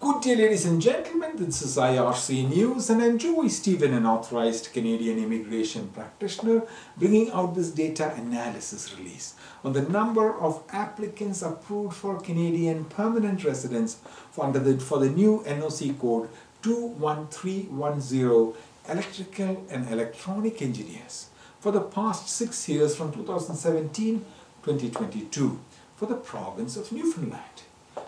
Good 0.00 0.20
day, 0.20 0.36
ladies 0.36 0.66
and 0.66 0.80
gentlemen. 0.80 1.32
This 1.34 1.60
is 1.62 1.76
IRC 1.76 2.48
News, 2.48 2.90
and 2.90 3.02
I'm 3.02 3.18
Joy 3.18 3.48
Stephen, 3.48 3.92
an 3.92 4.06
authorized 4.06 4.72
Canadian 4.72 5.18
immigration 5.18 5.88
practitioner, 5.88 6.62
bringing 6.96 7.32
out 7.32 7.56
this 7.56 7.70
data 7.70 8.14
analysis 8.14 8.94
release 8.96 9.34
on 9.64 9.72
the 9.72 9.82
number 9.82 10.32
of 10.32 10.62
applicants 10.70 11.42
approved 11.42 11.96
for 11.96 12.20
Canadian 12.20 12.84
permanent 12.84 13.42
residence 13.42 13.96
for, 14.30 14.44
under 14.44 14.60
the, 14.60 14.78
for 14.78 15.00
the 15.00 15.10
new 15.10 15.42
NOC 15.44 15.98
code 15.98 16.28
21310 16.62 18.54
electrical 18.88 19.66
and 19.70 19.88
electronic 19.90 20.62
engineers 20.62 21.30
for 21.64 21.72
the 21.72 21.80
past 21.80 22.28
six 22.28 22.68
years 22.68 22.94
from 22.94 23.10
2017 23.10 24.22
2022 24.62 25.58
for 25.96 26.04
the 26.04 26.14
province 26.14 26.76
of 26.76 26.92
Newfoundland. 26.92 27.62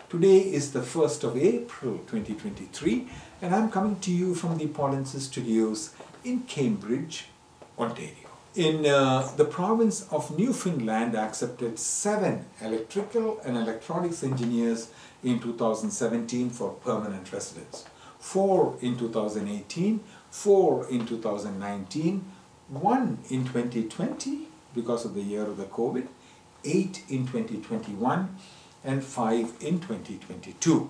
Today 0.09 0.37
is 0.37 0.73
the 0.73 0.81
1st 0.81 1.23
of 1.23 1.35
April 1.35 1.97
2023 2.05 3.07
and 3.41 3.55
I'm 3.55 3.71
coming 3.71 3.99
to 4.01 4.11
you 4.11 4.35
from 4.35 4.59
the 4.59 4.67
Polinsys 4.67 5.21
Studios 5.21 5.95
in 6.23 6.41
Cambridge, 6.41 7.29
Ontario. 7.79 8.29
In 8.53 8.85
uh, 8.85 9.27
the 9.35 9.45
province 9.45 10.07
of 10.11 10.37
Newfoundland 10.37 11.15
accepted 11.15 11.79
seven 11.79 12.45
electrical 12.61 13.39
and 13.43 13.57
electronics 13.57 14.21
engineers 14.23 14.91
in 15.23 15.39
2017 15.39 16.51
for 16.51 16.73
permanent 16.73 17.33
residence, 17.33 17.85
four 18.19 18.77
in 18.81 18.99
2018, 18.99 20.03
four 20.29 20.87
in 20.89 21.07
2019, 21.07 22.23
one 22.69 23.19
in 23.29 23.45
2020 23.45 24.47
because 24.75 25.05
of 25.05 25.13
the 25.15 25.21
year 25.21 25.43
of 25.43 25.57
the 25.57 25.65
COVID, 25.65 26.07
eight 26.63 27.03
in 27.09 27.25
2021 27.25 28.35
and 28.83 29.03
5 29.03 29.53
in 29.61 29.79
2022. 29.79 30.89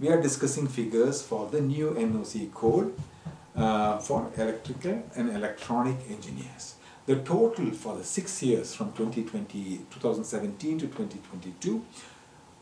We 0.00 0.08
are 0.08 0.20
discussing 0.20 0.68
figures 0.68 1.22
for 1.22 1.48
the 1.48 1.60
new 1.60 1.90
NOC 1.90 2.52
code 2.54 2.94
uh, 3.56 3.98
for 3.98 4.30
electrical 4.36 5.02
and 5.16 5.30
electronic 5.30 5.96
engineers. 6.08 6.76
The 7.06 7.16
total 7.16 7.70
for 7.70 7.96
the 7.96 8.04
six 8.04 8.42
years 8.42 8.74
from 8.74 8.92
2020, 8.92 9.78
2017 9.90 10.78
to 10.78 10.86
2022 10.86 11.84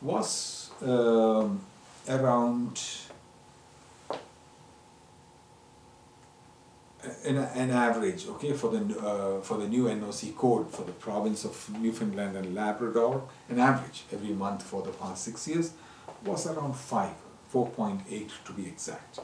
was 0.01 0.71
um, 0.81 1.61
around 2.07 2.81
an, 7.25 7.37
an 7.37 7.71
average, 7.71 8.27
okay, 8.27 8.53
for 8.53 8.69
the 8.71 8.99
uh, 8.99 9.41
for 9.41 9.57
the 9.57 9.67
new 9.67 9.85
NOC 9.85 10.35
code 10.35 10.69
for 10.71 10.83
the 10.83 10.91
province 10.91 11.45
of 11.45 11.69
Newfoundland 11.79 12.37
and 12.37 12.55
Labrador, 12.55 13.23
an 13.49 13.59
average 13.59 14.03
every 14.11 14.33
month 14.33 14.63
for 14.63 14.81
the 14.81 14.91
past 14.91 15.23
six 15.23 15.47
years 15.47 15.73
was 16.25 16.47
around 16.47 16.75
five, 16.75 17.15
4.8 17.53 18.29
to 18.45 18.53
be 18.53 18.65
exact. 18.67 19.19